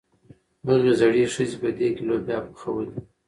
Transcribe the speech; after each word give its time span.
هغې 0.67 0.91
زړې 0.99 1.23
ښځې 1.33 1.57
په 1.61 1.69
دېګ 1.77 1.93
کې 1.95 2.03
لوبیا 2.07 2.37
پخولې. 2.47 2.97